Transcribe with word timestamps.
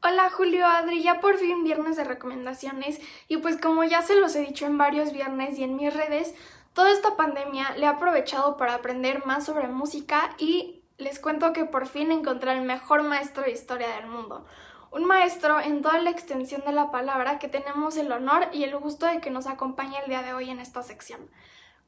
Hola 0.00 0.30
Julio 0.30 0.64
Adri, 0.64 1.02
ya 1.02 1.18
por 1.18 1.38
fin 1.38 1.64
viernes 1.64 1.96
de 1.96 2.04
recomendaciones 2.04 3.00
y 3.26 3.38
pues 3.38 3.60
como 3.60 3.82
ya 3.82 4.00
se 4.00 4.14
los 4.14 4.36
he 4.36 4.40
dicho 4.40 4.64
en 4.64 4.78
varios 4.78 5.12
viernes 5.12 5.58
y 5.58 5.64
en 5.64 5.74
mis 5.74 5.92
redes, 5.92 6.36
toda 6.72 6.92
esta 6.92 7.16
pandemia 7.16 7.72
le 7.76 7.82
he 7.82 7.88
aprovechado 7.88 8.56
para 8.56 8.74
aprender 8.74 9.26
más 9.26 9.44
sobre 9.44 9.66
música 9.66 10.36
y 10.38 10.84
les 10.98 11.18
cuento 11.18 11.52
que 11.52 11.64
por 11.64 11.88
fin 11.88 12.12
encontré 12.12 12.52
el 12.52 12.62
mejor 12.62 13.02
maestro 13.02 13.42
de 13.42 13.50
historia 13.50 13.88
del 13.96 14.06
mundo. 14.06 14.46
Un 14.92 15.04
maestro 15.04 15.58
en 15.58 15.82
toda 15.82 16.00
la 16.00 16.10
extensión 16.10 16.62
de 16.64 16.70
la 16.70 16.92
palabra 16.92 17.40
que 17.40 17.48
tenemos 17.48 17.96
el 17.96 18.12
honor 18.12 18.50
y 18.52 18.62
el 18.62 18.78
gusto 18.78 19.06
de 19.06 19.20
que 19.20 19.30
nos 19.30 19.48
acompañe 19.48 19.98
el 19.98 20.08
día 20.08 20.22
de 20.22 20.32
hoy 20.32 20.48
en 20.48 20.60
esta 20.60 20.84
sección. 20.84 21.28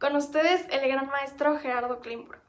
Con 0.00 0.16
ustedes 0.16 0.66
el 0.70 0.88
gran 0.88 1.06
maestro 1.06 1.56
Gerardo 1.58 2.00
Kleinburg. 2.00 2.42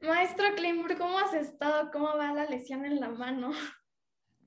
Maestro 0.00 0.46
Kleinburg, 0.54 0.96
¿cómo 0.96 1.18
has 1.18 1.34
estado? 1.34 1.90
¿Cómo 1.90 2.16
va 2.16 2.32
la 2.32 2.44
lesión 2.44 2.84
en 2.84 3.00
la 3.00 3.08
mano? 3.08 3.50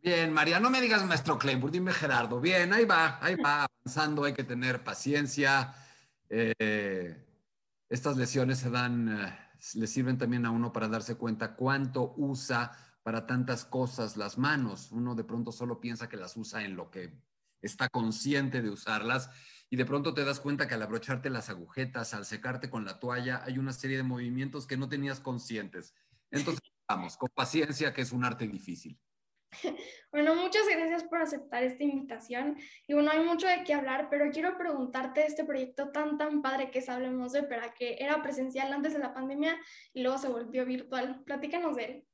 Bien, 0.06 0.32
María, 0.32 0.60
no 0.60 0.70
me 0.70 0.82
digas 0.82 1.04
maestro 1.04 1.40
Kleinburg, 1.40 1.72
dime 1.74 1.92
Gerardo. 1.92 2.40
Bien, 2.40 2.72
ahí 2.74 2.86
va, 2.86 3.18
ahí 3.26 3.34
va 3.38 3.66
avanzando, 3.66 4.24
hay 4.24 4.34
que 4.34 4.44
tener 4.44 4.84
paciencia. 4.84 5.74
Eh, 6.30 7.26
estas 7.90 8.16
lesiones 8.16 8.60
se 8.60 8.70
dan, 8.70 9.10
eh, 9.10 9.36
le 9.74 9.88
sirven 9.88 10.20
también 10.20 10.46
a 10.46 10.52
uno 10.52 10.72
para 10.72 10.88
darse 10.90 11.16
cuenta 11.16 11.56
cuánto 11.56 12.14
usa 12.18 12.72
para 13.02 13.26
tantas 13.26 13.66
cosas 13.66 14.16
las 14.16 14.38
manos. 14.38 14.92
Uno 14.92 15.16
de 15.16 15.24
pronto 15.24 15.52
solo 15.52 15.82
piensa 15.82 16.08
que 16.08 16.18
las 16.18 16.38
usa 16.38 16.64
en 16.64 16.76
lo 16.76 16.92
que 16.92 17.20
está 17.64 17.90
consciente 17.90 18.62
de 18.62 18.70
usarlas 18.70 19.32
y 19.72 19.76
de 19.76 19.86
pronto 19.86 20.14
te 20.14 20.24
das 20.24 20.40
cuenta 20.40 20.68
que 20.68 20.76
al 20.76 20.84
abrocharte 20.84 21.32
las 21.32 21.50
agujetas, 21.50 22.14
al 22.14 22.26
secarte 22.26 22.70
con 22.70 22.86
la 22.86 23.00
toalla, 23.00 23.42
hay 23.44 23.58
una 23.58 23.74
serie 23.74 23.98
de 23.98 24.04
movimientos 24.04 24.68
que 24.68 24.78
no 24.78 24.88
tenías 24.88 25.20
conscientes. 25.20 25.96
Entonces, 26.30 26.62
vamos, 26.88 27.18
con 27.18 27.30
paciencia, 27.34 27.92
que 27.92 28.04
es 28.04 28.12
un 28.12 28.24
arte 28.24 28.48
difícil. 28.48 29.00
Bueno, 30.12 30.34
muchas 30.34 30.66
gracias 30.70 31.04
por 31.04 31.22
aceptar 31.22 31.64
esta 31.64 31.84
invitación. 31.84 32.58
Y 32.88 32.94
bueno, 32.94 33.12
hay 33.12 33.20
mucho 33.20 33.48
de 33.48 33.66
qué 33.66 33.74
hablar, 33.74 34.08
pero 34.10 34.32
quiero 34.32 34.58
preguntarte 34.58 35.20
de 35.20 35.28
este 35.28 35.44
proyecto 35.44 35.90
tan, 35.90 36.18
tan 36.18 36.42
padre 36.42 36.72
que 36.72 36.80
es 36.80 36.88
Hablemos 36.88 37.34
de 37.34 37.42
Ópera, 37.42 37.74
que 37.74 37.98
era 38.00 38.22
presencial 38.22 38.72
antes 38.72 38.94
de 38.94 39.00
la 39.00 39.14
pandemia 39.14 39.58
y 39.94 40.04
luego 40.04 40.18
se 40.18 40.30
volvió 40.30 40.66
virtual. 40.66 41.22
Platícanos 41.26 41.76
de 41.76 41.84
él. 41.84 42.08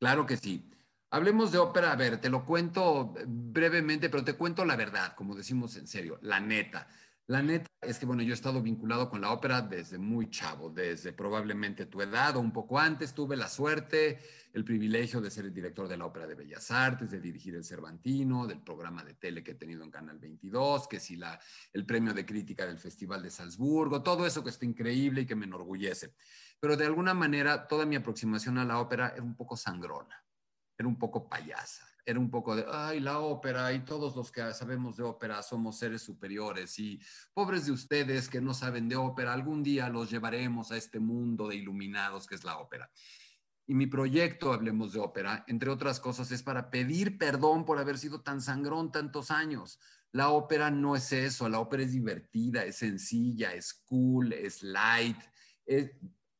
Claro 0.00 0.26
que 0.26 0.36
sí. 0.36 0.68
Hablemos 1.10 1.52
de 1.52 1.58
ópera. 1.58 1.92
A 1.92 1.96
ver, 1.96 2.20
te 2.20 2.28
lo 2.28 2.44
cuento 2.44 3.14
brevemente, 3.26 4.10
pero 4.10 4.24
te 4.24 4.34
cuento 4.34 4.64
la 4.64 4.76
verdad, 4.76 5.14
como 5.14 5.34
decimos 5.34 5.76
en 5.76 5.86
serio, 5.86 6.18
la 6.22 6.40
neta. 6.40 6.88
La 7.28 7.42
neta 7.42 7.68
es 7.80 7.98
que, 7.98 8.06
bueno, 8.06 8.22
yo 8.22 8.30
he 8.30 8.34
estado 8.34 8.62
vinculado 8.62 9.10
con 9.10 9.20
la 9.20 9.32
ópera 9.32 9.60
desde 9.60 9.98
muy 9.98 10.30
chavo, 10.30 10.70
desde 10.70 11.12
probablemente 11.12 11.86
tu 11.86 12.00
edad 12.00 12.36
o 12.36 12.40
un 12.40 12.52
poco 12.52 12.78
antes. 12.78 13.14
Tuve 13.14 13.36
la 13.36 13.48
suerte, 13.48 14.20
el 14.52 14.62
privilegio 14.62 15.20
de 15.20 15.32
ser 15.32 15.46
el 15.46 15.52
director 15.52 15.88
de 15.88 15.96
la 15.96 16.06
Ópera 16.06 16.28
de 16.28 16.36
Bellas 16.36 16.70
Artes, 16.70 17.10
de 17.10 17.20
dirigir 17.20 17.56
el 17.56 17.64
Cervantino, 17.64 18.46
del 18.46 18.62
programa 18.62 19.02
de 19.02 19.14
tele 19.14 19.42
que 19.42 19.52
he 19.52 19.54
tenido 19.56 19.82
en 19.82 19.90
Canal 19.90 20.20
22, 20.20 20.86
que 20.86 21.00
si 21.00 21.16
la, 21.16 21.40
el 21.72 21.84
premio 21.84 22.14
de 22.14 22.24
crítica 22.24 22.64
del 22.64 22.78
Festival 22.78 23.24
de 23.24 23.30
Salzburgo, 23.30 24.04
todo 24.04 24.24
eso 24.24 24.44
que 24.44 24.50
está 24.50 24.64
increíble 24.64 25.22
y 25.22 25.26
que 25.26 25.34
me 25.34 25.46
enorgullece. 25.46 26.14
Pero 26.60 26.76
de 26.76 26.86
alguna 26.86 27.12
manera, 27.12 27.66
toda 27.66 27.86
mi 27.86 27.96
aproximación 27.96 28.56
a 28.58 28.64
la 28.64 28.78
ópera 28.78 29.08
era 29.08 29.24
un 29.24 29.34
poco 29.34 29.56
sangrona, 29.56 30.24
era 30.78 30.86
un 30.86 30.96
poco 30.96 31.28
payasa 31.28 31.95
era 32.06 32.20
un 32.20 32.30
poco 32.30 32.54
de, 32.54 32.64
ay, 32.70 33.00
la 33.00 33.18
ópera 33.18 33.72
y 33.72 33.84
todos 33.84 34.14
los 34.14 34.30
que 34.30 34.54
sabemos 34.54 34.96
de 34.96 35.02
ópera 35.02 35.42
somos 35.42 35.76
seres 35.76 36.02
superiores 36.02 36.78
y 36.78 37.00
pobres 37.34 37.66
de 37.66 37.72
ustedes 37.72 38.28
que 38.28 38.40
no 38.40 38.54
saben 38.54 38.88
de 38.88 38.94
ópera, 38.94 39.32
algún 39.32 39.64
día 39.64 39.88
los 39.88 40.08
llevaremos 40.08 40.70
a 40.70 40.76
este 40.76 41.00
mundo 41.00 41.48
de 41.48 41.56
iluminados 41.56 42.28
que 42.28 42.36
es 42.36 42.44
la 42.44 42.58
ópera. 42.58 42.88
Y 43.66 43.74
mi 43.74 43.88
proyecto, 43.88 44.52
hablemos 44.52 44.92
de 44.92 45.00
ópera, 45.00 45.44
entre 45.48 45.68
otras 45.68 45.98
cosas, 45.98 46.30
es 46.30 46.44
para 46.44 46.70
pedir 46.70 47.18
perdón 47.18 47.64
por 47.64 47.80
haber 47.80 47.98
sido 47.98 48.22
tan 48.22 48.40
sangrón 48.40 48.92
tantos 48.92 49.32
años. 49.32 49.80
La 50.12 50.30
ópera 50.30 50.70
no 50.70 50.94
es 50.94 51.10
eso, 51.10 51.48
la 51.48 51.58
ópera 51.58 51.82
es 51.82 51.92
divertida, 51.92 52.64
es 52.64 52.76
sencilla, 52.76 53.52
es 53.52 53.74
cool, 53.74 54.32
es 54.32 54.62
light, 54.62 55.18
es, 55.66 55.90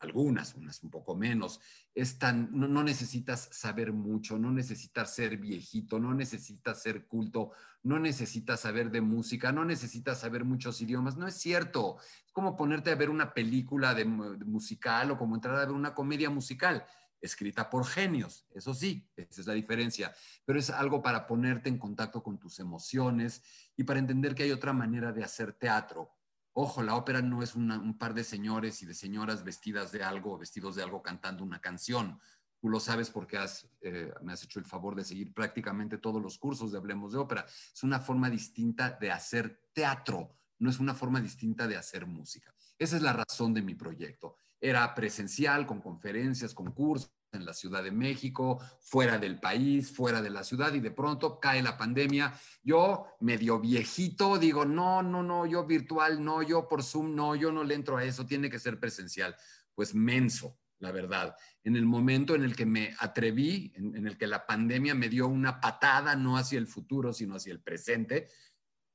algunas, 0.06 0.54
unas 0.54 0.82
un 0.82 0.90
poco 0.90 1.14
menos, 1.14 1.60
es 1.94 2.18
no, 2.22 2.68
no, 2.68 2.82
necesitas 2.82 3.48
saber 3.52 3.92
mucho, 3.92 4.38
no 4.38 4.50
necesitas 4.50 5.14
ser 5.14 5.36
viejito, 5.36 5.98
no 5.98 6.14
necesitas 6.14 6.82
ser 6.82 7.06
culto, 7.06 7.52
no 7.82 7.98
necesitas 7.98 8.60
saber 8.60 8.90
de 8.90 9.00
música, 9.00 9.52
no 9.52 9.64
necesitas 9.64 10.20
saber 10.20 10.44
muchos 10.44 10.80
idiomas, 10.80 11.16
no 11.16 11.26
es 11.26 11.34
cierto. 11.34 11.98
Es 12.24 12.32
como 12.32 12.56
ponerte 12.56 12.90
a 12.90 12.94
ver 12.94 13.10
una 13.10 13.34
película 13.34 13.94
de, 13.94 14.04
de 14.04 14.44
musical 14.44 15.10
o 15.10 15.18
como 15.18 15.34
entrar 15.34 15.56
a 15.56 15.60
ver 15.60 15.70
una 15.70 15.94
comedia 15.94 16.30
musical 16.30 16.84
escrita 17.20 17.68
por 17.70 17.86
genios, 17.86 18.46
eso 18.54 18.74
sí, 18.74 19.08
esa 19.16 19.40
es 19.40 19.46
la 19.46 19.54
diferencia, 19.54 20.14
pero 20.44 20.58
es 20.58 20.70
algo 20.70 21.02
para 21.02 21.26
ponerte 21.26 21.68
en 21.68 21.78
contacto 21.78 22.22
con 22.22 22.38
tus 22.38 22.58
emociones 22.58 23.42
y 23.76 23.84
para 23.84 23.98
entender 23.98 24.34
que 24.34 24.44
hay 24.44 24.52
otra 24.52 24.72
manera 24.72 25.12
de 25.12 25.24
hacer 25.24 25.52
teatro, 25.54 26.15
Ojo, 26.58 26.82
la 26.82 26.96
ópera 26.96 27.20
no 27.20 27.42
es 27.42 27.54
un 27.54 27.98
par 27.98 28.14
de 28.14 28.24
señores 28.24 28.80
y 28.80 28.86
de 28.86 28.94
señoras 28.94 29.44
vestidas 29.44 29.92
de 29.92 30.02
algo, 30.02 30.38
vestidos 30.38 30.74
de 30.74 30.82
algo 30.82 31.02
cantando 31.02 31.44
una 31.44 31.60
canción. 31.60 32.18
Tú 32.58 32.70
lo 32.70 32.80
sabes 32.80 33.10
porque 33.10 33.38
eh, 33.82 34.10
me 34.22 34.32
has 34.32 34.42
hecho 34.42 34.58
el 34.58 34.64
favor 34.64 34.94
de 34.94 35.04
seguir 35.04 35.34
prácticamente 35.34 35.98
todos 35.98 36.22
los 36.22 36.38
cursos 36.38 36.72
de 36.72 36.78
Hablemos 36.78 37.12
de 37.12 37.18
Ópera. 37.18 37.44
Es 37.44 37.82
una 37.82 38.00
forma 38.00 38.30
distinta 38.30 38.96
de 38.98 39.10
hacer 39.10 39.68
teatro, 39.74 40.34
no 40.58 40.70
es 40.70 40.78
una 40.78 40.94
forma 40.94 41.20
distinta 41.20 41.68
de 41.68 41.76
hacer 41.76 42.06
música. 42.06 42.54
Esa 42.78 42.96
es 42.96 43.02
la 43.02 43.12
razón 43.12 43.52
de 43.52 43.60
mi 43.60 43.74
proyecto. 43.74 44.36
Era 44.58 44.94
presencial, 44.94 45.66
con 45.66 45.82
conferencias, 45.82 46.54
con 46.54 46.72
cursos 46.72 47.12
en 47.36 47.46
la 47.46 47.54
Ciudad 47.54 47.82
de 47.82 47.90
México, 47.90 48.60
fuera 48.80 49.18
del 49.18 49.38
país, 49.38 49.90
fuera 49.90 50.20
de 50.22 50.30
la 50.30 50.42
ciudad, 50.42 50.74
y 50.74 50.80
de 50.80 50.90
pronto 50.90 51.38
cae 51.38 51.62
la 51.62 51.76
pandemia. 51.76 52.34
Yo, 52.62 53.06
medio 53.20 53.60
viejito, 53.60 54.38
digo, 54.38 54.64
no, 54.64 55.02
no, 55.02 55.22
no, 55.22 55.46
yo 55.46 55.64
virtual, 55.64 56.24
no, 56.24 56.42
yo 56.42 56.68
por 56.68 56.82
Zoom, 56.82 57.14
no, 57.14 57.34
yo 57.34 57.52
no 57.52 57.62
le 57.64 57.74
entro 57.74 57.96
a 57.96 58.04
eso, 58.04 58.26
tiene 58.26 58.50
que 58.50 58.58
ser 58.58 58.80
presencial. 58.80 59.36
Pues 59.74 59.94
menso, 59.94 60.58
la 60.78 60.90
verdad. 60.90 61.36
En 61.62 61.76
el 61.76 61.86
momento 61.86 62.34
en 62.34 62.44
el 62.44 62.56
que 62.56 62.66
me 62.66 62.94
atreví, 62.98 63.72
en, 63.76 63.96
en 63.96 64.06
el 64.06 64.16
que 64.18 64.26
la 64.26 64.46
pandemia 64.46 64.94
me 64.94 65.08
dio 65.08 65.28
una 65.28 65.60
patada, 65.60 66.16
no 66.16 66.36
hacia 66.36 66.58
el 66.58 66.66
futuro, 66.66 67.12
sino 67.12 67.36
hacia 67.36 67.52
el 67.52 67.60
presente, 67.60 68.28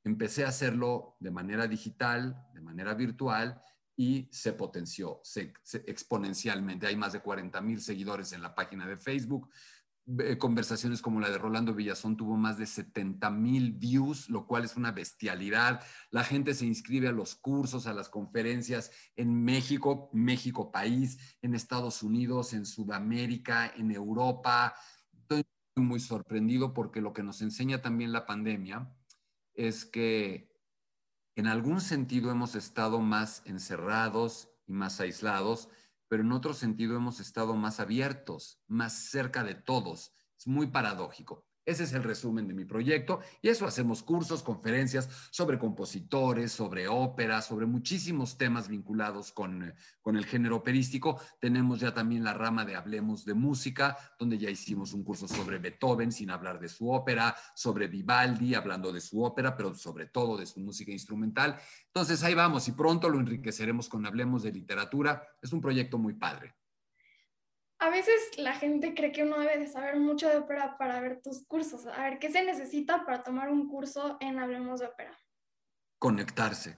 empecé 0.03 0.45
a 0.45 0.49
hacerlo 0.49 1.15
de 1.19 1.31
manera 1.31 1.67
digital, 1.67 2.35
de 2.53 2.61
manera 2.61 2.93
virtual, 2.93 3.61
y 4.01 4.27
se 4.31 4.53
potenció 4.53 5.21
exponencialmente. 5.85 6.87
Hay 6.87 6.95
más 6.95 7.13
de 7.13 7.19
40 7.19 7.61
mil 7.61 7.79
seguidores 7.79 8.33
en 8.33 8.41
la 8.41 8.55
página 8.55 8.87
de 8.87 8.97
Facebook. 8.97 9.47
Conversaciones 10.39 11.03
como 11.03 11.19
la 11.19 11.29
de 11.29 11.37
Rolando 11.37 11.75
Villazón 11.75 12.17
tuvo 12.17 12.35
más 12.35 12.57
de 12.57 12.65
70 12.65 13.29
mil 13.29 13.73
views, 13.73 14.27
lo 14.27 14.47
cual 14.47 14.65
es 14.65 14.75
una 14.75 14.91
bestialidad. 14.91 15.83
La 16.09 16.23
gente 16.23 16.55
se 16.55 16.65
inscribe 16.65 17.09
a 17.09 17.11
los 17.11 17.35
cursos, 17.35 17.85
a 17.85 17.93
las 17.93 18.09
conferencias 18.09 18.89
en 19.15 19.43
México, 19.43 20.09
México 20.13 20.71
país, 20.71 21.37
en 21.43 21.53
Estados 21.53 22.01
Unidos, 22.01 22.53
en 22.53 22.65
Sudamérica, 22.65 23.71
en 23.77 23.91
Europa. 23.91 24.73
muy 25.75 25.99
sorprendido 25.99 26.73
porque 26.73 27.01
lo 27.01 27.13
que 27.13 27.21
nos 27.21 27.43
enseña 27.43 27.83
también 27.83 28.11
la 28.11 28.25
pandemia 28.25 28.91
es 29.53 29.85
que 29.85 30.50
en 31.35 31.47
algún 31.47 31.81
sentido 31.81 32.31
hemos 32.31 32.55
estado 32.55 32.99
más 32.99 33.41
encerrados 33.45 34.49
y 34.67 34.73
más 34.73 34.99
aislados, 34.99 35.69
pero 36.07 36.23
en 36.23 36.31
otro 36.31 36.53
sentido 36.53 36.95
hemos 36.95 37.19
estado 37.19 37.55
más 37.55 37.79
abiertos, 37.79 38.59
más 38.67 38.93
cerca 38.93 39.43
de 39.43 39.55
todos. 39.55 40.13
Es 40.37 40.47
muy 40.47 40.67
paradójico. 40.67 41.45
Ese 41.63 41.83
es 41.83 41.93
el 41.93 42.03
resumen 42.03 42.47
de 42.47 42.55
mi 42.55 42.65
proyecto 42.65 43.19
y 43.41 43.49
eso 43.49 43.67
hacemos 43.67 44.01
cursos, 44.01 44.41
conferencias 44.41 45.07
sobre 45.29 45.59
compositores, 45.59 46.51
sobre 46.51 46.87
ópera, 46.87 47.41
sobre 47.43 47.67
muchísimos 47.67 48.35
temas 48.37 48.67
vinculados 48.67 49.31
con, 49.31 49.63
eh, 49.63 49.75
con, 50.01 50.17
el 50.17 50.25
género 50.25 50.55
operístico. 50.55 51.21
Tenemos 51.39 51.79
ya 51.79 51.93
también 51.93 52.23
la 52.23 52.33
rama 52.33 52.65
de 52.65 52.75
Hablemos 52.75 53.25
de 53.25 53.35
Música, 53.35 53.95
donde 54.17 54.39
ya 54.39 54.49
hicimos 54.49 54.93
un 54.93 55.03
curso 55.03 55.27
sobre 55.27 55.59
Beethoven 55.59 56.11
sin 56.11 56.31
hablar 56.31 56.59
de 56.59 56.67
su 56.67 56.91
ópera, 56.91 57.35
sobre 57.53 57.87
Vivaldi 57.87 58.55
hablando 58.55 58.91
de 58.91 59.01
su 59.01 59.23
ópera, 59.23 59.55
pero 59.55 59.75
sobre 59.75 60.07
todo 60.07 60.37
de 60.37 60.47
su 60.47 60.59
música 60.61 60.91
instrumental. 60.91 61.59
Entonces 61.85 62.23
ahí 62.23 62.33
vamos 62.33 62.67
y 62.67 62.71
pronto 62.71 63.07
lo 63.07 63.19
enriqueceremos 63.19 63.87
con 63.87 64.05
Hablemos 64.07 64.41
de 64.41 64.51
Literatura. 64.51 65.21
Es 65.41 65.53
un 65.53 65.61
proyecto 65.61 65.99
muy 65.99 66.13
padre. 66.13 66.55
A 67.81 67.89
veces 67.89 68.37
la 68.37 68.53
gente 68.53 68.93
cree 68.93 69.11
que 69.11 69.23
uno 69.23 69.39
debe 69.39 69.57
de 69.57 69.67
saber 69.67 69.99
mucho 69.99 70.29
de 70.29 70.37
ópera 70.37 70.77
para 70.77 71.01
ver 71.01 71.19
tus 71.19 71.43
cursos. 71.47 71.87
A 71.87 72.03
ver, 72.03 72.19
¿qué 72.19 72.31
se 72.31 72.45
necesita 72.45 73.03
para 73.05 73.23
tomar 73.23 73.49
un 73.49 73.67
curso 73.67 74.17
en 74.19 74.37
Hablemos 74.37 74.81
de 74.81 74.85
Ópera? 74.85 75.17
Conectarse. 75.97 76.77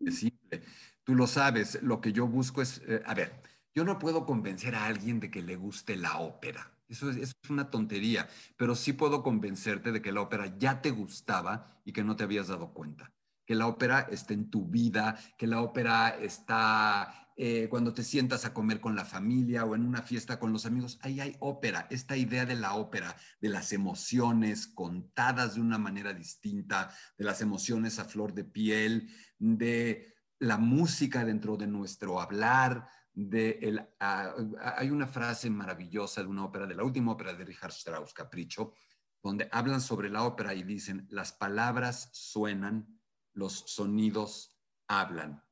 Es 0.00 0.18
simple. 0.18 0.62
Tú 1.02 1.14
lo 1.14 1.26
sabes, 1.26 1.82
lo 1.82 2.02
que 2.02 2.12
yo 2.12 2.26
busco 2.26 2.60
es, 2.60 2.82
eh, 2.86 3.02
a 3.06 3.14
ver, 3.14 3.40
yo 3.74 3.84
no 3.84 3.98
puedo 3.98 4.26
convencer 4.26 4.74
a 4.74 4.84
alguien 4.84 5.18
de 5.18 5.30
que 5.30 5.40
le 5.40 5.56
guste 5.56 5.96
la 5.96 6.18
ópera. 6.18 6.70
Eso 6.86 7.08
es, 7.08 7.16
eso 7.16 7.32
es, 7.42 7.50
una 7.50 7.70
tontería, 7.70 8.28
pero 8.58 8.74
sí 8.74 8.92
puedo 8.92 9.22
convencerte 9.22 9.92
de 9.92 10.02
que 10.02 10.12
la 10.12 10.20
ópera 10.20 10.58
ya 10.58 10.82
te 10.82 10.90
gustaba 10.90 11.80
y 11.86 11.94
que 11.94 12.04
no 12.04 12.16
te 12.16 12.24
habías 12.24 12.48
dado 12.48 12.74
cuenta. 12.74 13.14
Que 13.46 13.54
la 13.54 13.66
ópera 13.66 14.00
está 14.10 14.34
en 14.34 14.50
tu 14.50 14.66
vida, 14.66 15.18
que 15.38 15.46
la 15.46 15.62
ópera 15.62 16.10
está 16.20 17.19
eh, 17.42 17.70
cuando 17.70 17.94
te 17.94 18.04
sientas 18.04 18.44
a 18.44 18.52
comer 18.52 18.82
con 18.82 18.94
la 18.94 19.06
familia 19.06 19.64
o 19.64 19.74
en 19.74 19.86
una 19.86 20.02
fiesta 20.02 20.38
con 20.38 20.52
los 20.52 20.66
amigos, 20.66 20.98
ahí 21.00 21.20
hay 21.20 21.36
ópera, 21.38 21.86
esta 21.88 22.14
idea 22.14 22.44
de 22.44 22.54
la 22.54 22.74
ópera, 22.74 23.16
de 23.40 23.48
las 23.48 23.72
emociones 23.72 24.66
contadas 24.66 25.54
de 25.54 25.62
una 25.62 25.78
manera 25.78 26.12
distinta, 26.12 26.94
de 27.16 27.24
las 27.24 27.40
emociones 27.40 27.98
a 27.98 28.04
flor 28.04 28.34
de 28.34 28.44
piel, 28.44 29.08
de 29.38 30.16
la 30.38 30.58
música 30.58 31.24
dentro 31.24 31.56
de 31.56 31.66
nuestro 31.66 32.20
hablar, 32.20 32.86
de 33.14 33.58
el, 33.62 33.88
ah, 34.00 34.34
hay 34.76 34.90
una 34.90 35.06
frase 35.06 35.48
maravillosa 35.48 36.20
de 36.20 36.28
una 36.28 36.44
ópera, 36.44 36.66
de 36.66 36.74
la 36.74 36.84
última 36.84 37.12
ópera 37.12 37.32
de 37.32 37.46
Richard 37.46 37.72
Strauss, 37.72 38.12
Capricho, 38.12 38.74
donde 39.22 39.48
hablan 39.50 39.80
sobre 39.80 40.10
la 40.10 40.24
ópera 40.24 40.52
y 40.52 40.62
dicen, 40.62 41.06
las 41.08 41.32
palabras 41.32 42.10
suenan, 42.12 43.00
los 43.32 43.64
sonidos 43.66 44.60
hablan 44.86 45.42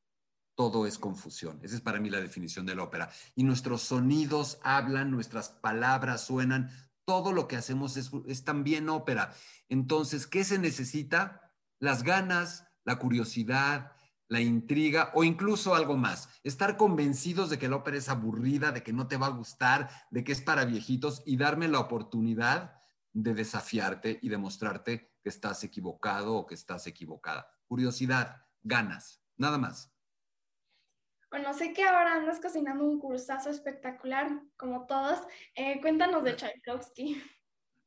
todo 0.58 0.86
es 0.86 0.98
confusión. 0.98 1.60
Esa 1.62 1.76
es 1.76 1.80
para 1.80 2.00
mí 2.00 2.10
la 2.10 2.20
definición 2.20 2.66
de 2.66 2.74
la 2.74 2.82
ópera. 2.82 3.10
Y 3.36 3.44
nuestros 3.44 3.80
sonidos 3.82 4.58
hablan, 4.64 5.12
nuestras 5.12 5.50
palabras 5.50 6.26
suenan, 6.26 6.68
todo 7.04 7.32
lo 7.32 7.46
que 7.46 7.54
hacemos 7.54 7.96
es, 7.96 8.44
también 8.44 8.88
ópera. 8.88 9.32
Entonces, 9.68 10.26
¿qué 10.26 10.42
se 10.42 10.58
necesita? 10.58 11.54
Las 11.78 12.02
ganas, 12.02 12.64
la 12.84 12.98
curiosidad, 12.98 13.92
la 14.26 14.40
intriga 14.40 15.12
o 15.14 15.22
incluso 15.22 15.76
algo 15.76 15.96
más. 15.96 16.28
Estar 16.42 16.76
convencidos 16.76 17.50
de 17.50 17.58
que 17.60 17.68
la 17.68 17.76
ópera 17.76 17.96
es 17.96 18.08
aburrida, 18.08 18.72
de 18.72 18.82
que 18.82 18.92
no 18.92 19.06
te 19.06 19.16
va 19.16 19.26
a 19.26 19.30
gustar, 19.30 19.88
de 20.10 20.24
que 20.24 20.32
es 20.32 20.42
para 20.42 20.64
viejitos 20.64 21.22
y 21.24 21.36
darme 21.36 21.68
la 21.68 21.78
oportunidad 21.78 22.82
de 23.12 23.32
desafiarte 23.32 24.18
y 24.22 24.28
demostrarte 24.28 25.14
que 25.22 25.28
estás 25.28 25.62
equivocado 25.62 26.34
o 26.34 26.46
que 26.46 26.56
estás 26.56 26.88
equivocada. 26.88 27.48
Curiosidad, 27.68 28.42
ganas, 28.64 29.22
nada 29.36 29.56
más. 29.56 29.92
Bueno, 31.30 31.52
sé 31.52 31.74
que 31.74 31.84
ahora 31.84 32.14
andas 32.14 32.40
cocinando 32.40 32.84
un 32.84 32.98
cursazo 32.98 33.50
espectacular, 33.50 34.30
como 34.56 34.86
todos. 34.86 35.20
Eh, 35.54 35.78
cuéntanos 35.80 36.24
de 36.24 36.36
Tchaikovsky. 36.36 37.22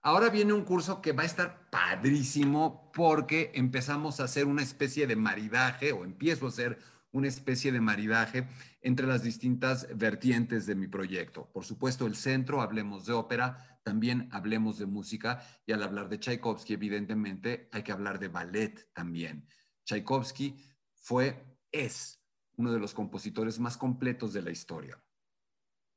Ahora 0.04 0.30
viene 0.30 0.54
un 0.54 0.64
curso 0.64 1.02
que 1.02 1.12
va 1.12 1.24
a 1.24 1.28
estar 1.28 1.70
padrísimo 1.70 2.92
porque 2.92 3.52
empezamos 3.56 4.20
a 4.20 4.26
hacer 4.26 4.46
una 4.46 4.62
especie 4.62 5.08
de 5.08 5.16
maridaje, 5.16 5.92
o 5.92 6.04
empiezo 6.04 6.46
a 6.46 6.50
hacer 6.50 6.80
una 7.12 7.28
especie 7.28 7.72
de 7.72 7.82
maridaje 7.82 8.48
entre 8.82 9.08
las 9.08 9.24
distintas 9.24 9.88
vertientes 9.98 10.66
de 10.66 10.76
mi 10.76 10.88
proyecto. 10.88 11.52
Por 11.52 11.66
supuesto, 11.66 12.06
el 12.06 12.16
centro, 12.16 12.62
hablemos 12.62 13.06
de 13.06 13.14
ópera, 13.14 13.80
también 13.84 14.30
hablemos 14.32 14.78
de 14.78 14.86
música, 14.86 15.44
y 15.66 15.72
al 15.72 15.84
hablar 15.84 16.10
de 16.10 16.20
Tchaikovsky, 16.20 16.74
evidentemente, 16.74 17.70
hay 17.72 17.84
que 17.84 17.92
hablar 17.92 18.20
de 18.20 18.28
ballet 18.28 18.88
también. 18.94 19.48
Tchaikovsky 19.84 20.56
fue, 20.94 21.44
es 21.72 22.21
uno 22.62 22.72
de 22.72 22.80
los 22.80 22.94
compositores 22.94 23.60
más 23.60 23.75
completos 23.75 24.34
de 24.34 24.42
la 24.42 24.52
historia. 24.52 24.98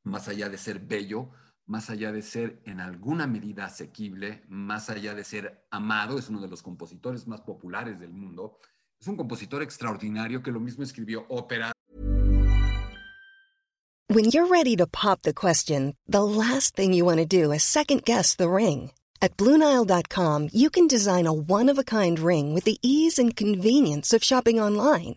Más 0.05 0.29
allá 0.29 0.49
de 0.49 0.59
ser 0.59 0.81
bello, 0.81 1.31
más 1.67 1.91
allá 1.91 2.11
de 2.11 2.23
ser 2.23 2.63
en 2.65 2.81
alguna 2.81 3.27
medida 3.27 3.67
asequible, 3.67 4.43
más 4.49 4.91
allá 4.91 5.15
de 5.15 5.25
ser 5.25 5.67
amado, 5.71 6.19
es 6.19 6.29
uno 6.29 6.41
de 6.41 6.49
los 6.49 6.63
compositores 6.63 7.27
más 7.27 7.43
populares 7.43 8.01
del 8.01 8.13
mundo. 8.13 8.59
Es 8.99 9.07
un 9.09 9.17
compositor 9.17 9.63
extraordinario 9.63 10.43
que 10.43 10.51
lo 10.51 10.61
mismo 10.61 10.85
escribió 10.85 11.27
ópera. 11.29 11.73
When 14.09 14.25
you're 14.25 14.47
ready 14.47 14.77
to 14.77 14.87
pop 14.87 15.23
the 15.23 15.35
question, 15.35 15.97
the 16.07 16.23
last 16.23 16.77
thing 16.77 16.93
you 16.93 17.05
want 17.05 17.19
to 17.19 17.27
do 17.27 17.53
is 17.53 17.63
second 17.63 18.05
guess 18.05 18.37
the 18.37 18.49
ring. 18.49 18.91
At 19.21 19.37
BlueNile.com, 19.37 20.49
you 20.53 20.69
can 20.71 20.87
design 20.87 21.27
a 21.27 21.33
one-of-a-kind 21.33 22.19
ring 22.19 22.55
with 22.55 22.65
the 22.65 22.79
ease 22.83 23.19
and 23.19 23.35
convenience 23.35 24.13
of 24.13 24.23
shopping 24.23 24.61
online. 24.61 25.17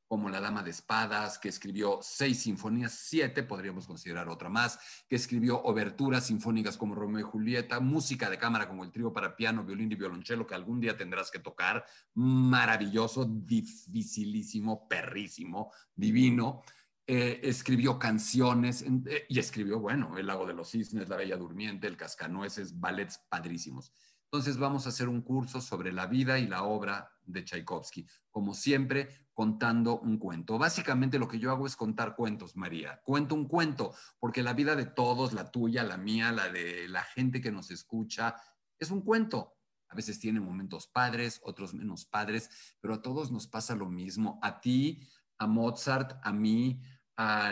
como 0.11 0.29
La 0.29 0.41
Dama 0.41 0.61
de 0.61 0.71
Espadas, 0.71 1.39
que 1.39 1.47
escribió 1.47 1.99
seis 2.01 2.41
sinfonías, 2.41 2.91
siete, 2.91 3.43
podríamos 3.43 3.87
considerar 3.87 4.27
otra 4.27 4.49
más, 4.49 4.77
que 5.07 5.15
escribió 5.15 5.61
oberturas 5.61 6.25
sinfónicas 6.25 6.75
como 6.75 6.95
Romeo 6.95 7.21
y 7.21 7.23
Julieta, 7.23 7.79
música 7.79 8.29
de 8.29 8.37
cámara 8.37 8.67
como 8.67 8.83
el 8.83 8.91
trío 8.91 9.13
para 9.13 9.37
piano, 9.37 9.63
violín 9.63 9.89
y 9.89 9.95
violonchelo, 9.95 10.45
que 10.45 10.53
algún 10.53 10.81
día 10.81 10.97
tendrás 10.97 11.31
que 11.31 11.39
tocar, 11.39 11.85
maravilloso, 12.13 13.23
dificilísimo, 13.23 14.85
perrísimo, 14.89 15.71
divino. 15.95 16.61
Eh, 17.07 17.39
escribió 17.43 17.97
canciones 17.97 18.81
eh, 18.81 19.25
y 19.29 19.39
escribió, 19.39 19.79
bueno, 19.79 20.17
El 20.17 20.27
lago 20.27 20.45
de 20.45 20.53
los 20.53 20.71
cisnes, 20.71 21.07
La 21.07 21.15
Bella 21.15 21.37
Durmiente, 21.37 21.87
El 21.87 21.95
Cascanueces, 21.95 22.77
ballets 22.77 23.17
padrísimos. 23.29 23.93
Entonces 24.31 24.57
vamos 24.57 24.85
a 24.85 24.89
hacer 24.89 25.09
un 25.09 25.21
curso 25.21 25.59
sobre 25.59 25.91
la 25.91 26.07
vida 26.07 26.39
y 26.39 26.47
la 26.47 26.63
obra 26.63 27.11
de 27.25 27.43
Tchaikovsky, 27.43 28.07
como 28.29 28.53
siempre 28.53 29.09
contando 29.33 29.99
un 29.99 30.17
cuento. 30.17 30.57
Básicamente 30.57 31.19
lo 31.19 31.27
que 31.27 31.37
yo 31.37 31.51
hago 31.51 31.67
es 31.67 31.75
contar 31.75 32.15
cuentos, 32.15 32.55
María. 32.55 33.01
Cuento 33.03 33.35
un 33.35 33.49
cuento, 33.49 33.93
porque 34.19 34.41
la 34.41 34.53
vida 34.53 34.77
de 34.77 34.85
todos, 34.85 35.33
la 35.33 35.51
tuya, 35.51 35.83
la 35.83 35.97
mía, 35.97 36.31
la 36.31 36.47
de 36.47 36.87
la 36.87 37.03
gente 37.03 37.41
que 37.41 37.51
nos 37.51 37.71
escucha, 37.71 38.37
es 38.79 38.89
un 38.89 39.01
cuento. 39.01 39.57
A 39.89 39.95
veces 39.95 40.17
tiene 40.17 40.39
momentos 40.39 40.87
padres, 40.87 41.41
otros 41.43 41.73
menos 41.73 42.05
padres, 42.05 42.49
pero 42.79 42.93
a 42.93 43.01
todos 43.01 43.31
nos 43.33 43.47
pasa 43.47 43.75
lo 43.75 43.89
mismo. 43.89 44.39
A 44.41 44.61
ti, 44.61 45.05
a 45.39 45.45
Mozart, 45.45 46.21
a 46.23 46.31
mí, 46.31 46.81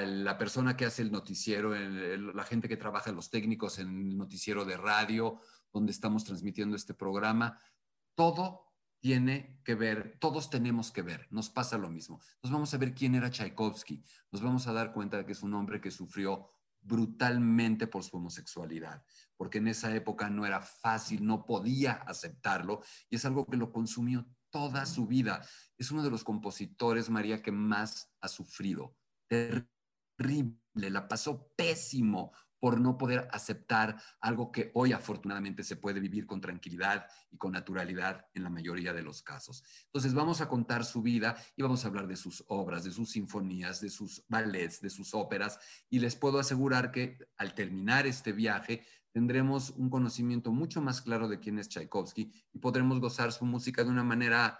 la 0.05 0.37
persona 0.37 0.75
que 0.75 0.85
hace 0.85 1.01
el 1.01 1.11
noticiero, 1.11 1.73
la 1.75 2.43
gente 2.43 2.67
que 2.67 2.77
trabaja, 2.77 3.11
los 3.11 3.29
técnicos 3.29 3.79
en 3.79 3.87
el 3.87 4.17
noticiero 4.17 4.65
de 4.65 4.77
radio, 4.77 5.39
donde 5.71 5.91
estamos 5.91 6.23
transmitiendo 6.23 6.75
este 6.75 6.93
programa. 6.93 7.59
Todo 8.15 8.69
tiene 8.99 9.61
que 9.63 9.75
ver, 9.75 10.17
todos 10.19 10.49
tenemos 10.49 10.91
que 10.91 11.01
ver, 11.01 11.27
nos 11.31 11.49
pasa 11.49 11.77
lo 11.77 11.89
mismo. 11.89 12.19
Nos 12.43 12.51
vamos 12.51 12.73
a 12.73 12.77
ver 12.77 12.93
quién 12.93 13.15
era 13.15 13.29
Tchaikovsky, 13.29 14.03
nos 14.31 14.41
vamos 14.41 14.67
a 14.67 14.73
dar 14.73 14.91
cuenta 14.93 15.17
de 15.17 15.25
que 15.25 15.31
es 15.31 15.43
un 15.43 15.53
hombre 15.53 15.79
que 15.79 15.91
sufrió 15.91 16.51
brutalmente 16.81 17.87
por 17.87 18.03
su 18.03 18.17
homosexualidad, 18.17 19.03
porque 19.35 19.57
en 19.57 19.67
esa 19.67 19.93
época 19.95 20.29
no 20.29 20.45
era 20.45 20.61
fácil, 20.61 21.25
no 21.25 21.45
podía 21.45 21.93
aceptarlo 21.93 22.81
y 23.09 23.17
es 23.17 23.25
algo 23.25 23.45
que 23.45 23.57
lo 23.57 23.71
consumió 23.71 24.25
toda 24.49 24.85
su 24.85 25.05
vida. 25.05 25.41
Es 25.77 25.91
uno 25.91 26.03
de 26.03 26.09
los 26.09 26.23
compositores, 26.23 27.09
María, 27.09 27.41
que 27.41 27.51
más 27.51 28.11
ha 28.21 28.27
sufrido. 28.27 28.95
Terrible, 29.29 30.57
la 30.75 31.07
pasó 31.07 31.51
pésimo 31.55 32.33
por 32.59 32.79
no 32.79 32.97
poder 32.97 33.27
aceptar 33.31 34.01
algo 34.19 34.51
que 34.51 34.71
hoy 34.73 34.91
afortunadamente 34.91 35.63
se 35.63 35.77
puede 35.77 35.99
vivir 35.99 36.25
con 36.27 36.41
tranquilidad 36.41 37.07
y 37.31 37.37
con 37.37 37.53
naturalidad 37.53 38.25
en 38.33 38.43
la 38.43 38.49
mayoría 38.49 38.93
de 38.93 39.01
los 39.01 39.23
casos. 39.23 39.63
Entonces 39.85 40.13
vamos 40.13 40.41
a 40.41 40.49
contar 40.49 40.83
su 40.83 41.01
vida 41.01 41.37
y 41.55 41.61
vamos 41.61 41.83
a 41.83 41.87
hablar 41.87 42.07
de 42.07 42.17
sus 42.17 42.43
obras, 42.47 42.83
de 42.83 42.91
sus 42.91 43.11
sinfonías, 43.11 43.79
de 43.81 43.89
sus 43.89 44.25
ballets, 44.27 44.81
de 44.81 44.89
sus 44.89 45.13
óperas 45.13 45.57
y 45.89 45.99
les 45.99 46.15
puedo 46.15 46.39
asegurar 46.39 46.91
que 46.91 47.17
al 47.37 47.53
terminar 47.53 48.05
este 48.05 48.33
viaje 48.33 48.85
tendremos 49.11 49.71
un 49.71 49.89
conocimiento 49.89 50.51
mucho 50.51 50.81
más 50.81 51.01
claro 51.01 51.27
de 51.27 51.39
quién 51.39 51.59
es 51.59 51.69
Tchaikovsky 51.69 52.31
y 52.53 52.59
podremos 52.59 52.99
gozar 52.99 53.31
su 53.31 53.45
música 53.45 53.83
de 53.83 53.89
una 53.89 54.03
manera 54.03 54.59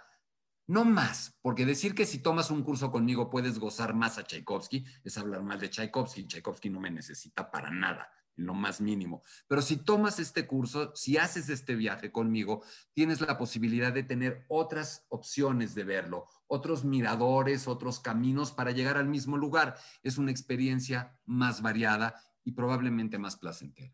no 0.70 0.84
más, 0.84 1.36
porque 1.42 1.66
decir 1.66 1.96
que 1.96 2.06
si 2.06 2.20
tomas 2.20 2.48
un 2.52 2.62
curso 2.62 2.92
conmigo 2.92 3.28
puedes 3.28 3.58
gozar 3.58 3.92
más 3.92 4.18
a 4.18 4.22
Tchaikovsky 4.22 4.84
es 5.02 5.18
hablar 5.18 5.42
mal 5.42 5.58
de 5.58 5.68
Tchaikovsky. 5.68 6.28
Tchaikovsky 6.28 6.70
no 6.70 6.78
me 6.78 6.92
necesita 6.92 7.50
para 7.50 7.70
nada, 7.70 8.08
lo 8.36 8.54
más 8.54 8.80
mínimo. 8.80 9.24
Pero 9.48 9.62
si 9.62 9.78
tomas 9.78 10.20
este 10.20 10.46
curso, 10.46 10.94
si 10.94 11.18
haces 11.18 11.48
este 11.48 11.74
viaje 11.74 12.12
conmigo, 12.12 12.62
tienes 12.92 13.20
la 13.20 13.36
posibilidad 13.36 13.92
de 13.92 14.04
tener 14.04 14.44
otras 14.46 15.06
opciones 15.08 15.74
de 15.74 15.82
verlo, 15.82 16.28
otros 16.46 16.84
miradores, 16.84 17.66
otros 17.66 17.98
caminos 17.98 18.52
para 18.52 18.70
llegar 18.70 18.96
al 18.96 19.08
mismo 19.08 19.36
lugar. 19.36 19.76
Es 20.04 20.18
una 20.18 20.30
experiencia 20.30 21.18
más 21.24 21.62
variada 21.62 22.14
y 22.44 22.52
probablemente 22.52 23.18
más 23.18 23.36
placentera. 23.36 23.92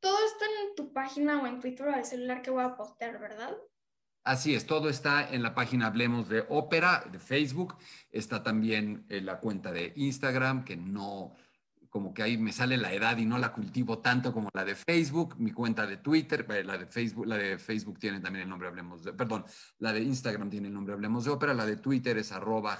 Todo 0.00 0.18
esto 0.22 0.44
en 0.44 0.74
tu 0.74 0.92
página 0.92 1.40
o 1.40 1.46
en 1.46 1.60
Twitter 1.60 1.88
o 1.88 1.94
el 1.94 2.04
celular 2.04 2.42
que 2.42 2.50
voy 2.50 2.62
a 2.62 2.76
postear, 2.76 3.18
¿verdad? 3.18 3.56
Así 4.24 4.54
es, 4.54 4.66
todo 4.66 4.88
está 4.88 5.28
en 5.34 5.42
la 5.42 5.52
página 5.52 5.86
Hablemos 5.86 6.28
de 6.28 6.44
Ópera 6.48 7.04
de 7.10 7.18
Facebook. 7.18 7.74
Está 8.12 8.44
también 8.44 9.04
en 9.08 9.26
la 9.26 9.40
cuenta 9.40 9.72
de 9.72 9.92
Instagram, 9.96 10.64
que 10.64 10.76
no, 10.76 11.34
como 11.90 12.14
que 12.14 12.22
ahí 12.22 12.38
me 12.38 12.52
sale 12.52 12.76
la 12.76 12.92
edad 12.92 13.18
y 13.18 13.24
no 13.24 13.36
la 13.36 13.52
cultivo 13.52 13.98
tanto 13.98 14.32
como 14.32 14.48
la 14.54 14.64
de 14.64 14.76
Facebook. 14.76 15.34
Mi 15.38 15.50
cuenta 15.50 15.88
de 15.88 15.96
Twitter, 15.96 16.46
eh, 16.50 16.62
la 16.62 16.78
de 16.78 16.86
Facebook, 16.86 17.26
la 17.26 17.36
de 17.36 17.58
Facebook 17.58 17.98
tiene 17.98 18.20
también 18.20 18.44
el 18.44 18.48
nombre 18.48 18.68
Hablemos 18.68 19.02
de, 19.02 19.12
perdón, 19.12 19.44
la 19.80 19.92
de 19.92 20.02
Instagram 20.02 20.48
tiene 20.48 20.68
el 20.68 20.74
nombre 20.74 20.94
Hablemos 20.94 21.24
de 21.24 21.30
Ópera, 21.32 21.52
la 21.52 21.66
de 21.66 21.76
Twitter 21.76 22.16
es 22.16 22.30
arroba 22.30 22.78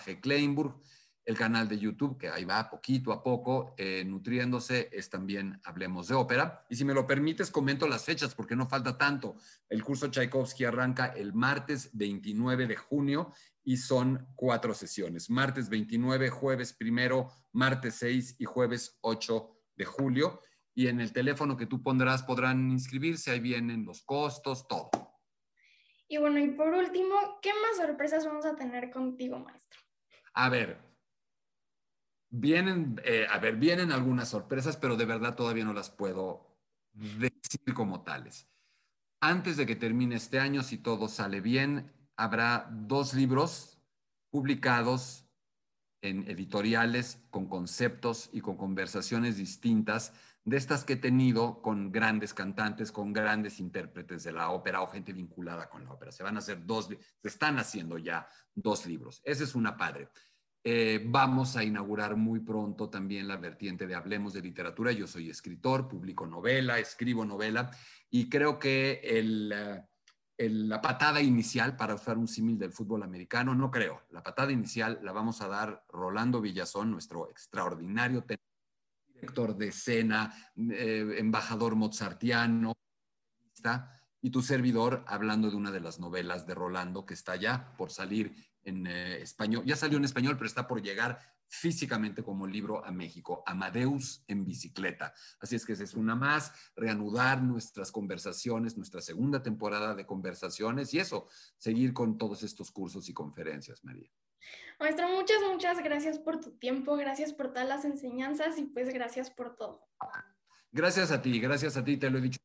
el 1.24 1.36
canal 1.36 1.68
de 1.68 1.78
YouTube, 1.78 2.18
que 2.18 2.28
ahí 2.28 2.44
va 2.44 2.68
poquito 2.68 3.12
a 3.12 3.22
poco 3.22 3.74
eh, 3.78 4.04
nutriéndose, 4.04 4.88
es 4.92 5.08
también 5.08 5.60
Hablemos 5.64 6.08
de 6.08 6.14
Ópera. 6.14 6.66
Y 6.68 6.76
si 6.76 6.84
me 6.84 6.94
lo 6.94 7.06
permites, 7.06 7.50
comento 7.50 7.86
las 7.86 8.04
fechas 8.04 8.34
porque 8.34 8.56
no 8.56 8.68
falta 8.68 8.98
tanto. 8.98 9.36
El 9.68 9.84
curso 9.84 10.08
Tchaikovsky 10.08 10.64
arranca 10.64 11.06
el 11.06 11.32
martes 11.32 11.90
29 11.92 12.66
de 12.66 12.76
junio 12.76 13.32
y 13.64 13.76
son 13.76 14.26
cuatro 14.34 14.74
sesiones. 14.74 15.30
Martes 15.30 15.68
29, 15.68 16.30
jueves 16.30 16.72
primero, 16.72 17.30
martes 17.52 17.94
6 17.96 18.36
y 18.38 18.44
jueves 18.44 18.98
8 19.02 19.50
de 19.76 19.84
julio. 19.84 20.40
Y 20.74 20.88
en 20.88 21.00
el 21.00 21.12
teléfono 21.12 21.56
que 21.56 21.66
tú 21.66 21.82
pondrás 21.82 22.22
podrán 22.22 22.70
inscribirse, 22.70 23.30
ahí 23.30 23.40
vienen 23.40 23.84
los 23.84 24.02
costos, 24.02 24.66
todo. 24.66 24.90
Y 26.08 26.18
bueno, 26.18 26.38
y 26.38 26.48
por 26.50 26.68
último, 26.74 27.14
¿qué 27.40 27.50
más 27.54 27.76
sorpresas 27.76 28.26
vamos 28.26 28.44
a 28.44 28.56
tener 28.56 28.90
contigo, 28.90 29.38
maestro? 29.38 29.80
A 30.34 30.48
ver, 30.48 30.91
Vienen, 32.34 32.98
eh, 33.04 33.26
a 33.30 33.38
ver, 33.38 33.56
vienen 33.56 33.92
algunas 33.92 34.30
sorpresas, 34.30 34.78
pero 34.78 34.96
de 34.96 35.04
verdad 35.04 35.36
todavía 35.36 35.66
no 35.66 35.74
las 35.74 35.90
puedo 35.90 36.56
decir 36.94 37.74
como 37.74 38.02
tales. 38.02 38.48
Antes 39.20 39.58
de 39.58 39.66
que 39.66 39.76
termine 39.76 40.16
este 40.16 40.40
año, 40.40 40.62
si 40.62 40.78
todo 40.78 41.08
sale 41.08 41.42
bien, 41.42 41.92
habrá 42.16 42.68
dos 42.72 43.12
libros 43.12 43.78
publicados 44.30 45.26
en 46.00 46.28
editoriales 46.28 47.20
con 47.30 47.46
conceptos 47.46 48.30
y 48.32 48.40
con 48.40 48.56
conversaciones 48.56 49.36
distintas 49.36 50.12
de 50.44 50.56
estas 50.56 50.84
que 50.84 50.94
he 50.94 50.96
tenido 50.96 51.62
con 51.62 51.92
grandes 51.92 52.34
cantantes, 52.34 52.90
con 52.90 53.12
grandes 53.12 53.60
intérpretes 53.60 54.24
de 54.24 54.32
la 54.32 54.50
ópera 54.50 54.82
o 54.82 54.88
gente 54.88 55.12
vinculada 55.12 55.68
con 55.68 55.84
la 55.84 55.92
ópera. 55.92 56.10
Se 56.10 56.24
van 56.24 56.36
a 56.36 56.40
hacer 56.40 56.66
dos, 56.66 56.88
se 56.88 57.28
están 57.28 57.58
haciendo 57.58 57.98
ya 57.98 58.26
dos 58.54 58.86
libros. 58.86 59.20
Esa 59.24 59.44
es 59.44 59.54
una 59.54 59.76
padre. 59.76 60.08
Eh, 60.64 61.02
vamos 61.04 61.56
a 61.56 61.64
inaugurar 61.64 62.14
muy 62.14 62.38
pronto 62.38 62.88
también 62.88 63.26
la 63.26 63.36
vertiente 63.36 63.86
de 63.86 63.96
Hablemos 63.96 64.32
de 64.32 64.42
Literatura. 64.42 64.92
Yo 64.92 65.08
soy 65.08 65.28
escritor, 65.28 65.88
publico 65.88 66.24
novela, 66.24 66.78
escribo 66.78 67.24
novela 67.24 67.70
y 68.10 68.28
creo 68.28 68.60
que 68.60 69.00
eh, 69.02 70.48
la 70.48 70.80
patada 70.80 71.20
inicial, 71.20 71.76
para 71.76 71.94
usar 71.96 72.16
un 72.16 72.28
símil 72.28 72.58
del 72.58 72.72
fútbol 72.72 73.02
americano, 73.02 73.54
no 73.54 73.70
creo. 73.70 74.02
La 74.10 74.22
patada 74.22 74.52
inicial 74.52 75.00
la 75.02 75.10
vamos 75.10 75.40
a 75.40 75.48
dar 75.48 75.84
Rolando 75.88 76.40
Villazón, 76.40 76.92
nuestro 76.92 77.28
extraordinario 77.28 78.24
director 79.08 79.56
de 79.56 79.68
escena, 79.68 80.32
eh, 80.56 81.16
embajador 81.18 81.74
mozartiano, 81.74 82.72
y 84.20 84.30
tu 84.30 84.42
servidor 84.42 85.04
hablando 85.06 85.50
de 85.50 85.56
una 85.56 85.70
de 85.70 85.80
las 85.80 85.98
novelas 85.98 86.46
de 86.46 86.54
Rolando 86.54 87.04
que 87.04 87.14
está 87.14 87.36
ya 87.36 87.76
por 87.76 87.90
salir 87.90 88.34
en 88.64 88.86
eh, 88.86 89.22
español. 89.22 89.64
Ya 89.64 89.76
salió 89.76 89.98
en 89.98 90.04
español, 90.04 90.36
pero 90.36 90.46
está 90.46 90.66
por 90.66 90.82
llegar 90.82 91.18
físicamente 91.52 92.22
como 92.22 92.46
libro 92.46 92.84
a 92.84 92.90
México, 92.90 93.42
Amadeus 93.46 94.24
en 94.26 94.44
bicicleta. 94.44 95.12
Así 95.38 95.54
es 95.54 95.66
que 95.66 95.74
es 95.74 95.94
una 95.94 96.14
más, 96.14 96.52
reanudar 96.74 97.42
nuestras 97.42 97.92
conversaciones, 97.92 98.76
nuestra 98.78 99.02
segunda 99.02 99.42
temporada 99.42 99.94
de 99.94 100.06
conversaciones 100.06 100.94
y 100.94 100.98
eso, 100.98 101.28
seguir 101.58 101.92
con 101.92 102.16
todos 102.16 102.42
estos 102.42 102.70
cursos 102.70 103.08
y 103.10 103.12
conferencias, 103.12 103.84
María. 103.84 104.10
Maestro, 104.80 105.08
muchas, 105.08 105.38
muchas 105.52 105.78
gracias 105.82 106.18
por 106.18 106.40
tu 106.40 106.52
tiempo, 106.52 106.96
gracias 106.96 107.32
por 107.32 107.48
todas 107.48 107.68
las 107.68 107.84
enseñanzas 107.84 108.58
y 108.58 108.64
pues 108.64 108.88
gracias 108.88 109.30
por 109.30 109.56
todo. 109.56 109.86
Gracias 110.70 111.10
a 111.10 111.20
ti, 111.20 111.38
gracias 111.38 111.76
a 111.76 111.84
ti, 111.84 111.98
te 111.98 112.08
lo 112.08 112.18
he 112.18 112.22
dicho 112.22 112.40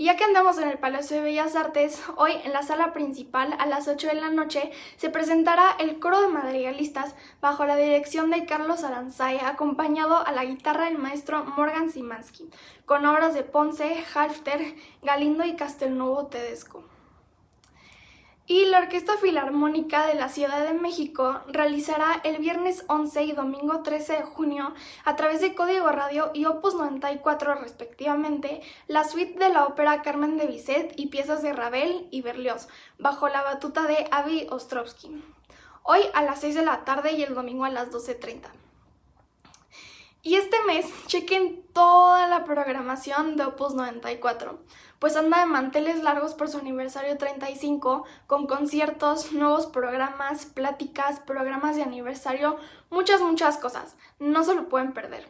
Y 0.01 0.05
ya 0.05 0.15
que 0.15 0.23
andamos 0.23 0.59
en 0.59 0.69
el 0.69 0.79
Palacio 0.79 1.17
de 1.17 1.25
Bellas 1.25 1.57
Artes, 1.57 2.01
hoy 2.17 2.31
en 2.45 2.53
la 2.53 2.63
sala 2.63 2.93
principal 2.93 3.53
a 3.59 3.67
las 3.67 3.89
8 3.89 4.07
de 4.07 4.15
la 4.15 4.31
noche 4.31 4.71
se 4.97 5.11
presentará 5.11 5.75
el 5.81 5.99
coro 5.99 6.21
de 6.21 6.29
madrigalistas 6.29 7.17
bajo 7.41 7.67
la 7.67 7.75
dirección 7.75 8.31
de 8.31 8.47
Carlos 8.47 8.85
Aranzay, 8.85 9.39
acompañado 9.39 10.25
a 10.25 10.31
la 10.31 10.45
guitarra 10.45 10.85
del 10.85 10.99
maestro 10.99 11.45
Morgan 11.45 11.91
Simansky, 11.91 12.49
con 12.87 13.05
obras 13.07 13.35
de 13.35 13.43
Ponce, 13.43 14.05
Halfter, 14.15 14.77
Galindo 15.03 15.45
y 15.45 15.57
Castelnuovo 15.57 16.29
Tedesco. 16.29 16.85
Y 18.51 18.65
la 18.65 18.79
Orquesta 18.79 19.19
Filarmónica 19.19 20.07
de 20.07 20.15
la 20.15 20.31
Ciudad 20.31 20.65
de 20.65 20.73
México 20.73 21.43
realizará 21.49 22.19
el 22.25 22.39
viernes 22.39 22.83
11 22.89 23.25
y 23.25 23.33
domingo 23.33 23.83
13 23.83 24.15
de 24.15 24.23
junio, 24.23 24.73
a 25.05 25.17
través 25.17 25.43
de 25.43 25.55
Código 25.55 25.91
Radio 25.91 26.31
y 26.33 26.47
Opus 26.47 26.75
94 26.75 27.57
respectivamente, 27.57 28.63
la 28.87 29.05
suite 29.05 29.39
de 29.39 29.51
la 29.51 29.67
ópera 29.67 30.01
Carmen 30.01 30.39
de 30.39 30.47
Bizet 30.47 30.95
y 30.97 31.09
piezas 31.09 31.43
de 31.43 31.53
Ravel 31.53 32.09
y 32.11 32.23
Berlioz, 32.23 32.69
bajo 32.99 33.29
la 33.29 33.43
batuta 33.43 33.83
de 33.83 34.09
Avi 34.11 34.47
Ostrovsky. 34.51 35.23
Hoy 35.83 36.01
a 36.15 36.23
las 36.23 36.41
6 36.41 36.55
de 36.55 36.65
la 36.65 36.87
tarde 36.87 37.13
y 37.13 37.23
el 37.23 37.35
domingo 37.35 37.67
a 37.67 37.71
las 37.71 37.91
12.30. 37.91 38.49
Y 40.23 40.37
este 40.37 40.57
mes 40.67 40.87
chequen 41.07 41.63
toda 41.75 42.27
la 42.29 42.45
programación 42.45 43.37
de 43.37 43.45
Opus 43.45 43.75
94 43.75 44.59
pues 44.99 45.17
anda 45.17 45.41
de 45.41 45.47
manteles 45.47 46.03
largos 46.03 46.35
por 46.35 46.49
su 46.49 46.59
aniversario 46.59 47.17
35, 47.17 48.05
con 48.27 48.47
conciertos, 48.47 49.33
nuevos 49.33 49.67
programas, 49.67 50.47
pláticas, 50.47 51.21
programas 51.21 51.77
de 51.77 51.83
aniversario, 51.83 52.57
muchas, 52.91 53.21
muchas 53.21 53.59
cosas. 53.59 53.97
No 54.19 54.45
se 54.45 54.55
lo 54.55 54.69
pueden 54.69 54.93
perder. 54.93 55.29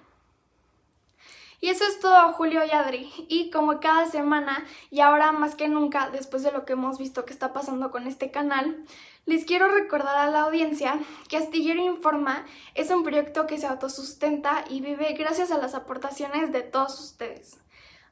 Y 1.60 1.70
eso 1.70 1.84
es 1.84 1.98
todo, 1.98 2.32
Julio 2.34 2.64
y 2.64 2.70
Adri. 2.70 3.10
Y 3.28 3.50
como 3.50 3.80
cada 3.80 4.06
semana, 4.06 4.64
y 4.90 5.00
ahora 5.00 5.32
más 5.32 5.56
que 5.56 5.66
nunca, 5.66 6.08
después 6.10 6.44
de 6.44 6.52
lo 6.52 6.64
que 6.64 6.74
hemos 6.74 6.98
visto 6.98 7.24
que 7.24 7.32
está 7.32 7.52
pasando 7.52 7.90
con 7.90 8.06
este 8.06 8.30
canal, 8.30 8.84
les 9.26 9.44
quiero 9.44 9.68
recordar 9.68 10.16
a 10.16 10.30
la 10.30 10.42
audiencia 10.42 11.00
que 11.28 11.36
Astillero 11.36 11.84
Informa 11.84 12.46
es 12.74 12.90
un 12.90 13.02
proyecto 13.02 13.46
que 13.48 13.58
se 13.58 13.66
autosustenta 13.66 14.64
y 14.70 14.80
vive 14.80 15.12
gracias 15.14 15.50
a 15.50 15.58
las 15.58 15.74
aportaciones 15.74 16.52
de 16.52 16.62
todos 16.62 17.00
ustedes. 17.00 17.58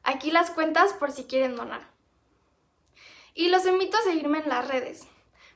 Aquí 0.07 0.31
las 0.31 0.51
cuentas 0.53 0.93
por 0.93 1.11
si 1.11 1.25
quieren 1.25 1.57
donar. 1.57 1.81
Y 3.35 3.49
los 3.49 3.67
invito 3.67 3.97
a 3.97 4.03
seguirme 4.03 4.39
en 4.39 4.49
las 4.49 4.69
redes. 4.69 5.09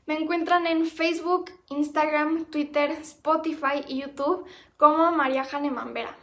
Me 0.06 0.18
encuentran 0.18 0.66
en 0.66 0.86
Facebook, 0.86 1.52
Instagram, 1.68 2.46
Twitter, 2.46 2.90
Spotify 2.90 3.84
y 3.86 4.00
YouTube 4.00 4.44
como 4.76 5.12
María 5.12 5.44
Jane 5.44 5.70
Mambera. 5.70 6.16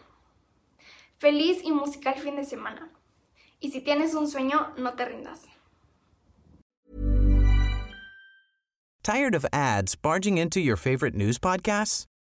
Feliz 1.19 1.63
y 1.63 1.72
musical 1.72 2.15
fin 2.15 2.36
de 2.36 2.43
semana. 2.43 2.91
Y 3.62 3.72
si 3.72 3.79
tienes 3.79 4.13
un 4.13 4.27
sueño, 4.27 4.74
no 4.75 4.93
te 4.96 5.05
rindas. 5.05 5.48
Tired 9.03 9.36
of 9.36 9.46
ads 9.53 9.96
barging 9.96 10.38
into 10.38 10.60
your 10.60 10.75
favorite 10.75 11.15
news 11.15 11.39
podcasts? 11.39 12.07